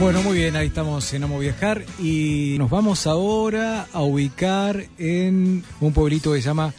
[0.00, 5.64] Bueno, muy bien, ahí estamos en Amo Viajar y nos vamos ahora a ubicar en
[5.80, 6.72] un pueblito que se llama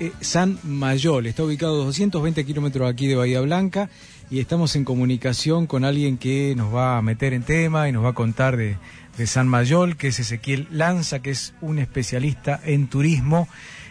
[0.00, 1.26] eh, San Mayol.
[1.26, 3.88] Está ubicado a 220 kilómetros aquí de Bahía Blanca
[4.30, 8.04] y estamos en comunicación con alguien que nos va a meter en tema y nos
[8.04, 8.78] va a contar de,
[9.16, 13.48] de San Mayol, que es Ezequiel Lanza, que es un especialista en turismo.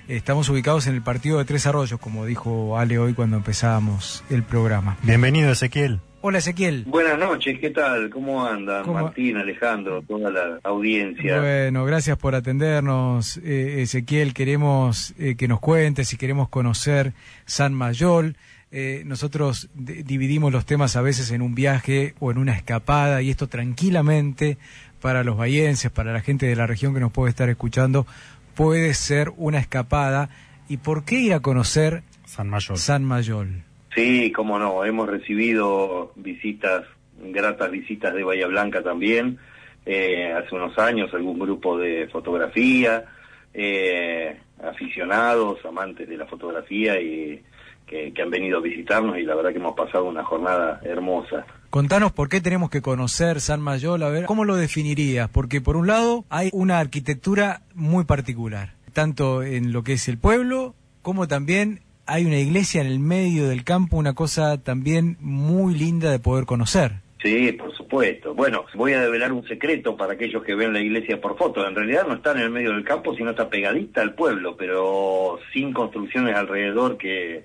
[0.09, 4.43] Estamos ubicados en el partido de Tres Arroyos, como dijo Ale hoy cuando empezábamos el
[4.43, 4.97] programa.
[5.01, 6.01] Bienvenido, Ezequiel.
[6.27, 6.85] Hola Ezequiel.
[6.87, 8.09] Buenas noches, ¿qué tal?
[8.09, 8.83] ¿Cómo andan?
[8.83, 8.99] ¿Cómo?
[8.99, 11.39] Martín, Alejandro, toda la audiencia.
[11.39, 14.33] Bueno, gracias por atendernos, eh, Ezequiel.
[14.33, 17.13] Queremos eh, que nos cuentes y queremos conocer
[17.45, 18.37] San Mayol.
[18.71, 23.29] Eh, nosotros dividimos los temas a veces en un viaje o en una escapada y
[23.29, 24.57] esto tranquilamente
[25.01, 28.07] para los bahienses, para la gente de la región que nos puede estar escuchando,
[28.55, 30.29] puede ser una escapada.
[30.67, 32.79] ¿Y por qué ir a conocer San Mayor.
[32.79, 33.63] San Mayol?
[33.95, 36.83] Sí, cómo no, hemos recibido visitas,
[37.17, 39.39] gratas visitas de Bahía Blanca también,
[39.85, 43.05] eh, hace unos años algún grupo de fotografía,
[43.53, 47.41] eh, aficionados, amantes de la fotografía y
[47.87, 51.45] que, que han venido a visitarnos y la verdad que hemos pasado una jornada hermosa.
[51.69, 55.29] Contanos por qué tenemos que conocer San Mayol, a ver, ¿cómo lo definirías?
[55.29, 60.17] Porque por un lado hay una arquitectura muy particular, tanto en lo que es el
[60.17, 65.73] pueblo, como también hay una iglesia en el medio del campo, una cosa también muy
[65.73, 66.93] linda de poder conocer.
[67.21, 68.35] Sí, por supuesto.
[68.35, 71.67] Bueno, voy a develar un secreto para aquellos que ven la iglesia por foto.
[71.67, 75.39] En realidad no está en el medio del campo, sino está pegadita al pueblo, pero
[75.51, 77.43] sin construcciones alrededor que,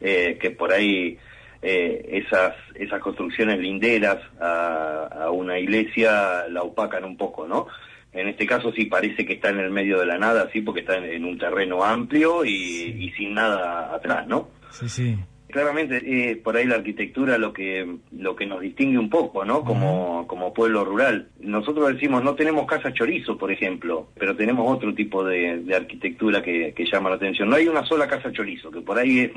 [0.00, 1.18] eh, que por ahí
[1.62, 7.68] eh, esas, esas construcciones linderas a, a una iglesia la opacan un poco, ¿no?
[8.12, 10.80] En este caso sí parece que está en el medio de la nada, sí, porque
[10.80, 14.48] está en, en un terreno amplio y, y sin nada atrás, ¿no?
[14.70, 15.16] Sí, sí.
[15.48, 19.62] Claramente eh, por ahí la arquitectura lo que lo que nos distingue un poco, ¿no?
[19.64, 21.28] Como como pueblo rural.
[21.40, 26.42] Nosotros decimos no tenemos casa chorizo, por ejemplo, pero tenemos otro tipo de, de arquitectura
[26.42, 27.50] que, que llama la atención.
[27.50, 29.30] No hay una sola casa chorizo, que por ahí es,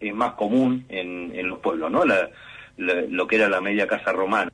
[0.00, 2.02] es más común en, en los pueblos, ¿no?
[2.06, 2.30] La,
[2.78, 4.50] la- lo que era la media casa romana.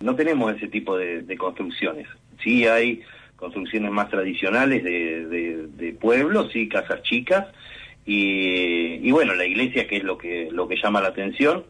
[0.00, 2.06] No tenemos ese tipo de, de construcciones.
[2.44, 3.02] Sí hay
[3.36, 7.46] construcciones más tradicionales de, de, pueblos, sí, casas chicas,
[8.06, 11.64] y, y bueno, la iglesia que es lo que, lo que llama la atención,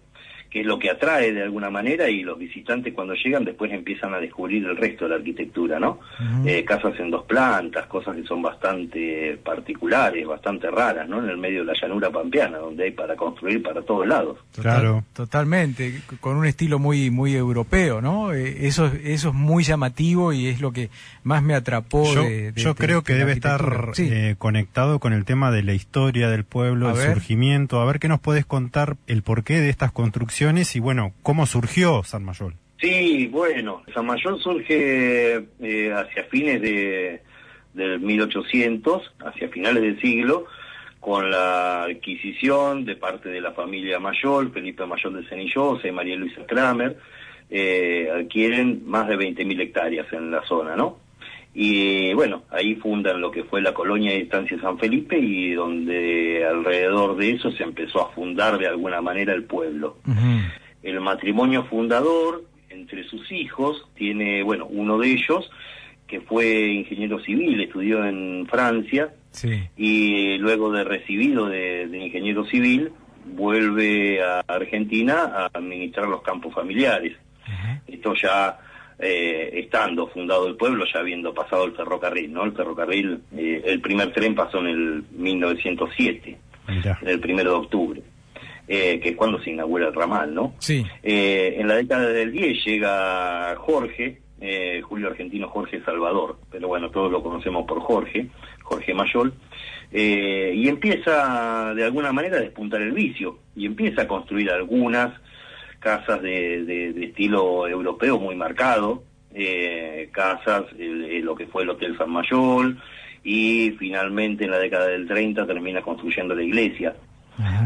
[0.55, 4.15] que es lo que atrae de alguna manera y los visitantes cuando llegan después empiezan
[4.15, 5.99] a descubrir el resto de la arquitectura, ¿no?
[6.47, 11.19] Eh, casas en dos plantas, cosas que son bastante particulares, bastante raras, ¿no?
[11.25, 14.39] En el medio de la llanura pampeana, donde hay para construir para todos lados.
[14.55, 15.05] Total- Claro.
[15.13, 18.33] Totalmente, con un estilo muy muy europeo, ¿no?
[18.33, 20.89] Eh, eso, es- eso es muy llamativo y es lo que
[21.25, 23.91] más me atrapó Yo, de, de- yo de- creo que de debe estar.
[23.95, 24.09] Sí.
[24.09, 27.15] eh, conectado con el tema de la historia del pueblo, A el ver.
[27.15, 27.81] surgimiento.
[27.81, 30.44] A ver qué nos puedes contar el porqué de estas construcciones
[30.75, 32.55] y bueno, cómo surgió San Mayol.
[32.79, 37.23] Sí, bueno, San Mayor surge eh, hacia fines de,
[37.73, 40.45] del 1800, hacia finales del siglo,
[41.01, 46.17] con la adquisición de parte de la familia Mayol, Felipe Mayol de Cenillosa y María
[46.17, 46.99] Luisa Kramer,
[47.49, 50.99] eh, adquieren más de 20.000 hectáreas en la zona, ¿no?
[51.55, 56.45] Y bueno, ahí fundan lo que fue la colonia de Estancia San Felipe y donde
[56.45, 59.97] alrededor de eso se empezó a fundar de alguna manera el pueblo
[60.83, 65.51] el matrimonio fundador entre sus hijos tiene, bueno, uno de ellos
[66.07, 69.63] que fue ingeniero civil, estudió en Francia Sí.
[69.77, 72.93] y luego de recibido de, de ingeniero civil
[73.35, 77.17] vuelve a Argentina a administrar los campos familiares.
[77.87, 78.59] Esto ya
[78.99, 82.45] eh, estando fundado el pueblo, ya habiendo pasado el ferrocarril, ¿no?
[82.45, 86.39] El ferrocarril, eh, el primer tren pasó en el 1907,
[86.69, 86.99] Mirá.
[87.03, 88.03] el primero de octubre,
[88.69, 90.55] eh, que es cuando se inaugura el ramal, ¿no?
[90.59, 90.85] Sí.
[91.03, 94.21] Eh, en la década del 10 llega Jorge,
[94.83, 98.29] Julio Argentino Jorge Salvador, pero bueno, todos lo conocemos por Jorge,
[98.63, 99.33] Jorge Mayol,
[99.91, 105.15] y empieza de alguna manera a despuntar el vicio, y empieza a construir algunas
[105.85, 109.03] casas de, de- de estilo europeo muy marcado,
[109.35, 112.81] eh, casas, el- lo que fue el Hotel San Mayol,
[113.23, 116.97] y finalmente en la década del 30 termina construyendo la iglesia,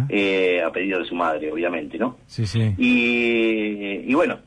[0.09, 2.17] eh, a pedido de su madre, obviamente, ¿no?
[2.27, 2.75] Sí, sí.
[2.79, 4.39] Y, y bueno,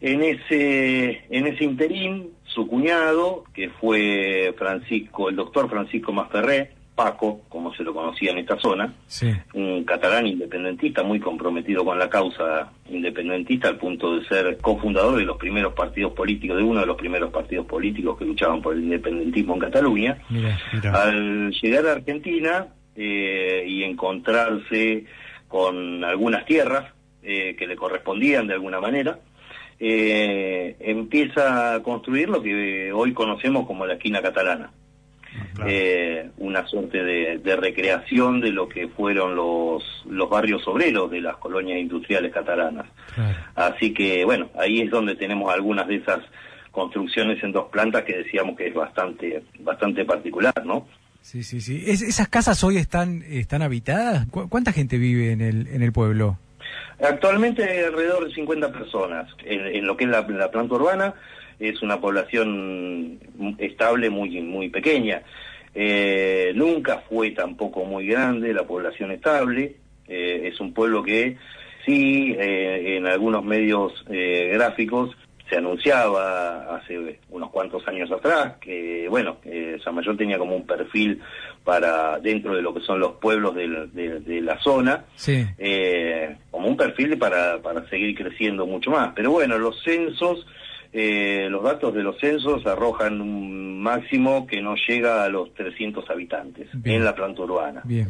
[0.00, 7.40] en ese, en ese interín, su cuñado, que fue Francisco, el doctor Francisco Masferré, Paco,
[7.48, 9.28] como se lo conocía en esta zona, Sí.
[9.54, 15.24] un catalán independentista muy comprometido con la causa independentista al punto de ser cofundador de
[15.24, 18.84] los primeros partidos políticos, de uno de los primeros partidos políticos que luchaban por el
[18.84, 20.18] independentismo en Cataluña.
[20.30, 20.56] Mira.
[20.92, 25.04] Al llegar a Argentina eh, y encontrarse
[25.48, 26.92] con algunas tierras
[27.22, 29.18] eh, que le correspondían de alguna manera,
[29.80, 34.70] eh, empieza a construir lo que hoy conocemos como la esquina catalana.
[35.54, 35.70] Claro.
[35.70, 41.20] Eh, una suerte de, de recreación de lo que fueron los, los barrios obreros de
[41.20, 42.86] las colonias industriales catalanas.
[43.14, 43.36] Claro.
[43.54, 46.20] Así que, bueno, ahí es donde tenemos algunas de esas
[46.70, 50.86] construcciones en dos plantas que decíamos que es bastante, bastante particular, ¿no?
[51.20, 51.82] Sí, sí, sí.
[51.86, 54.26] Es- ¿Esas casas hoy están, están habitadas?
[54.26, 56.38] ¿Cu- ¿Cuánta gente vive en el, en el pueblo?
[57.02, 59.28] Actualmente alrededor de 50 personas.
[59.44, 61.14] En, en lo que es la, la planta urbana
[61.58, 63.18] es una población
[63.58, 65.22] estable muy, muy pequeña.
[65.74, 69.76] Eh, nunca fue tampoco muy grande la población estable.
[70.08, 71.36] Eh, es un pueblo que
[71.84, 75.16] sí, eh, en algunos medios eh, gráficos
[75.48, 80.66] se anunciaba hace unos cuantos años atrás que, bueno, eh, San Mayor tenía como un
[80.66, 81.20] perfil
[81.64, 85.44] para dentro de lo que son los pueblos de- de la zona, Sí.
[85.58, 89.12] eh, como un perfil para, para seguir creciendo mucho más.
[89.14, 90.46] Pero bueno, los censos,
[90.96, 96.08] eh, los datos de los censos arrojan un máximo que no llega a los 300
[96.08, 96.96] habitantes Bien.
[96.98, 97.82] en la planta urbana.
[97.84, 98.08] Bien.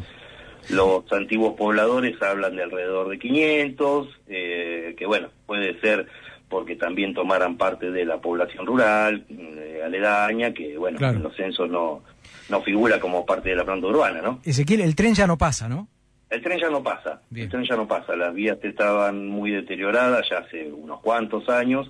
[0.69, 6.07] Los antiguos pobladores hablan de alrededor de 500, eh, que bueno, puede ser
[6.47, 11.17] porque también tomaran parte de la población rural, eh, aledaña, que bueno, Claro.
[11.17, 12.03] en los censos no,
[12.49, 14.39] no figura como parte de la planta urbana, ¿no?
[14.43, 15.87] Ezequiel, el tren ya no pasa, ¿no?
[16.29, 17.45] El tren ya no pasa, Bien.
[17.45, 21.89] el tren ya no pasa, las vías estaban muy deterioradas ya hace unos cuantos años,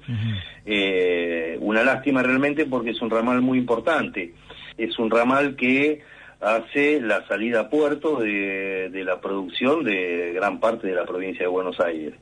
[0.65, 4.33] eh, una lástima realmente porque es un ramal muy importante,
[4.77, 6.01] es un ramal que
[6.41, 11.41] hace la salida a puerto de, de la producción de gran parte de la provincia
[11.43, 12.13] de Buenos Aires,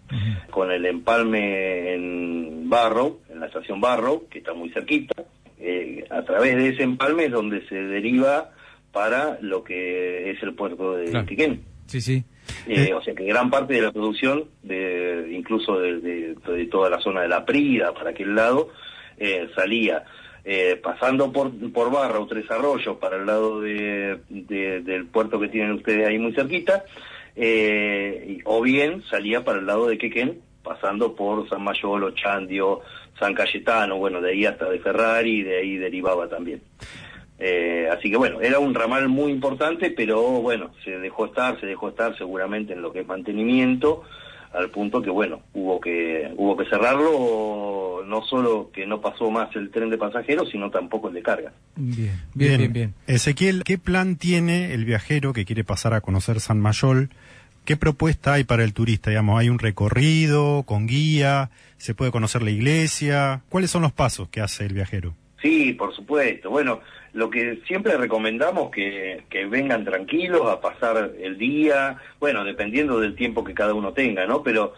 [0.52, 5.24] con el empalme en Barrow, en la estación Barrow, que está muy cerquita,
[5.60, 8.52] eh, a través de ese empalme es donde se deriva
[8.92, 11.26] para lo que es el puerto de Claro.
[11.26, 11.73] Quequén.
[11.88, 12.24] Sí, sí.
[12.68, 12.94] Eh, Eh.
[12.94, 17.00] o sea que gran parte de la producción, de, incluso de, de- de toda la
[17.00, 18.70] zona de la Prida, para aquel lado,
[19.18, 20.04] eh, salía
[20.46, 25.40] eh, pasando por, por Barra o Tres Arroyos para el lado de, de- del puerto
[25.40, 26.84] que tienen ustedes ahí muy cerquita,
[27.36, 32.82] eh, o bien salía para el lado de Quequén, pasando por San Mayolo, Chandio,
[33.20, 36.62] San Cayetano, bueno, de ahí hasta de Ferrari, y de ahí derivaba también.
[37.40, 41.66] Eh, así que bueno, era un ramal muy importante, pero bueno, se dejó estar, se
[41.66, 44.04] dejó estar seguramente en lo que es mantenimiento,
[44.54, 49.54] al punto que bueno, hubo que hubo que cerrarlo, no solo que no pasó más
[49.56, 51.54] el tren de pasajeros, sino tampoco el de carga.
[51.76, 52.94] Bien, bien, bien, bien.
[53.08, 57.10] Ezequiel, ¿qué plan tiene el viajero que quiere pasar a conocer San Mayol?
[57.66, 59.10] ¿Qué propuesta hay para el turista?
[59.10, 61.50] Digamos, ¿hay un recorrido con guía?
[61.78, 63.42] ¿Se puede conocer la iglesia?
[63.50, 65.16] ¿Cuáles son los pasos que hace el viajero?
[65.42, 66.50] Sí, por supuesto.
[66.50, 66.82] Bueno,
[67.14, 73.16] lo que siempre recomendamos que, que vengan tranquilos a pasar el día, bueno, dependiendo del
[73.16, 74.42] tiempo que cada uno tenga, ¿no?
[74.42, 74.74] Pero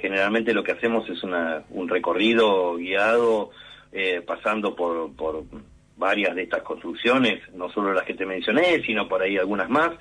[0.00, 3.50] generalmente lo que hacemos es una, un recorrido guiado
[3.90, 5.44] eh, pasando por, por
[5.96, 9.92] varias de estas construcciones, no solo las que te mencioné, sino por ahí algunas más,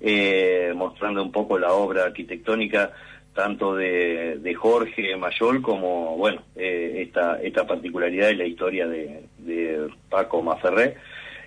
[0.00, 2.92] eh, mostrando un poco la obra arquitectónica
[3.34, 9.20] tanto de, de Jorge Mayol como, bueno, eh, esta, esta particularidad y la historia de,
[9.38, 10.96] de Paco Maferré.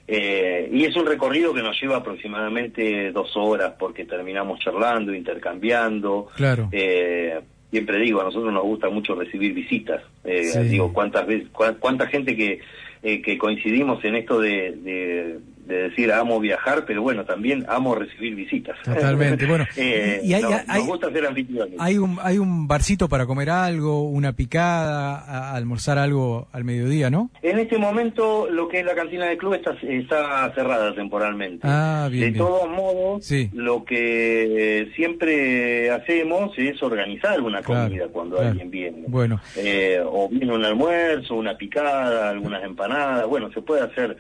[0.08, 6.28] Eh, y es un recorrido que nos lleva aproximadamente dos horas porque terminamos charlando, intercambiando.
[6.36, 6.70] Claro.
[6.72, 7.40] Eh,
[7.70, 10.02] siempre digo, a nosotros nos gusta mucho recibir visitas.
[10.24, 10.60] Eh, Sí.
[10.64, 12.60] Digo, cuántas veces, cua- cuánta gente que,
[13.04, 15.40] eh, que coincidimos en esto de, de,
[15.72, 18.78] de decir amo viajar, pero bueno, también amo recibir visitas.
[18.84, 21.76] Totalmente, bueno, Eh, y hay- nos, hay- nos gusta ser anfitriones.
[21.80, 27.10] Hay un, hay un barcito para comer algo, una picada, a- almorzar algo al mediodía,
[27.10, 27.30] ¿no?
[27.42, 31.68] En este momento, lo que es la cantina del club está, está cerrada temporalmente.
[31.68, 32.38] Ah, bien, de bien.
[32.46, 33.50] todos modos, Sí.
[33.54, 38.52] lo que siempre hacemos es organizar una Claro, comida cuando claro.
[38.52, 39.04] alguien viene.
[39.08, 44.18] Bueno, Eh, o viene un almuerzo, una picada, algunas empanadas, bueno, se puede hacer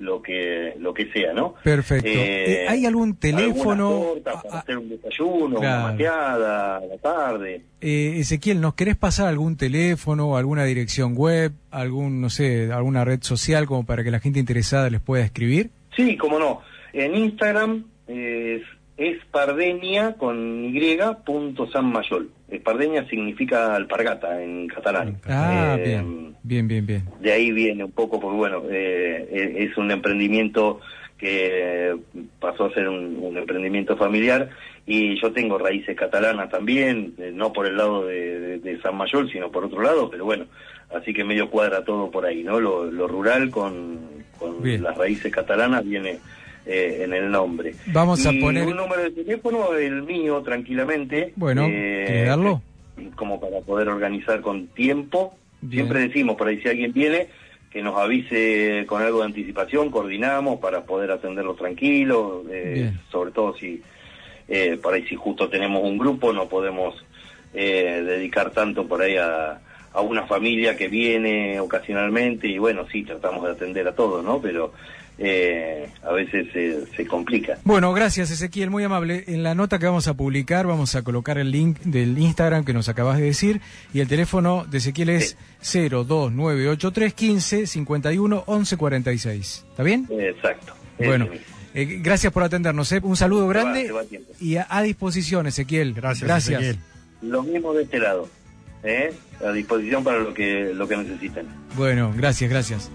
[0.00, 1.54] lo que lo que sea, ¿no?
[1.62, 2.08] perfecto.
[2.08, 3.90] Eh, Eh, ¿Hay algún teléfono?
[4.14, 5.82] tortas para Ah, hacer un desayuno, Claro.
[5.84, 7.62] una mateada a la tarde.
[7.82, 13.20] eh, Ezequiel, ¿nos querés pasar algún teléfono, alguna dirección web, algún, no sé, alguna red
[13.22, 15.70] social como para que la gente interesada les pueda escribir?
[15.94, 16.62] Sí, cómo no.
[16.92, 18.62] En Instagram es
[19.00, 22.30] espardenia con y punto San Mayol.
[22.50, 25.16] Espardenia significa alpargata en catalán.
[25.26, 27.02] Ah, Eh, bien, bien, bien, bien.
[27.20, 30.80] de ahí viene un poco, porque bueno, eh, eh, es un emprendimiento
[31.16, 31.96] que
[32.38, 34.50] pasó a ser un, un emprendimiento familiar
[34.86, 38.96] y yo tengo raíces catalanas también, eh, no por el lado de, de- de San
[38.96, 40.44] Mayol, sino por otro lado, pero bueno,
[40.94, 42.58] así que medio cuadra todo por ahí, ¿no?
[42.60, 43.98] Lo, lo rural con,
[44.38, 44.82] con Bien.
[44.82, 46.18] las raíces catalanas viene
[46.66, 47.74] eh, en el nombre.
[47.86, 51.32] Vamos a poner- un número de teléfono, el mío, tranquilamente.
[51.36, 52.62] Bueno, eh, ¿querés darlo?
[53.16, 55.34] como para poder organizar con tiempo.
[55.70, 57.28] Siempre decimos, por ahí si alguien viene,
[57.70, 63.56] que nos avise con algo de anticipación, coordinamos para poder atenderlo tranquilo, eh, sobre todo
[63.56, 63.82] si
[64.48, 66.94] eh, por ahí si justo tenemos un grupo no podemos
[67.54, 69.60] eh, dedicar tanto por ahí a,
[69.92, 74.40] a una familia que viene ocasionalmente y bueno, sí, tratamos de atender a todos, ¿no?
[74.40, 74.72] Pero
[75.22, 76.48] eh, a veces
[76.96, 77.58] se complica.
[77.64, 79.24] Bueno, gracias Ezequiel, muy amable.
[79.26, 82.72] En la nota que vamos a publicar vamos a colocar el link del Instagram que
[82.72, 83.60] nos acabas de decir
[83.92, 85.88] y el teléfono de Ezequiel es sí.
[85.90, 89.66] 02983 15 51 11 46.
[89.68, 90.08] ¿Está bien?
[90.10, 90.72] Exacto.
[90.98, 91.28] Bueno.
[91.74, 92.90] Eh, gracias por atendernos.
[92.92, 93.00] ¿eh?
[93.02, 93.92] Un saludo grande
[94.40, 95.92] y a, disposición, Ezequiel.
[95.92, 96.26] Gracias.
[96.26, 96.62] gracias.
[96.62, 96.82] Ezequiel.
[97.22, 98.28] Lo mismo de este lado.
[98.82, 99.12] ¿eh?
[99.46, 101.46] A disposición para lo que, lo que necesiten.
[101.76, 102.90] Bueno, gracias, gracias.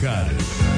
[0.00, 0.77] Viajar.